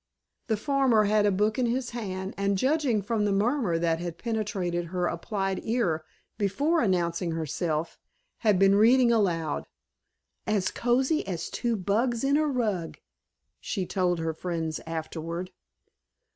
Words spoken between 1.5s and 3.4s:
in his hand, and, judging from the